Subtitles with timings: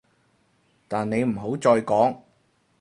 [0.87, 2.21] 但你唔好再講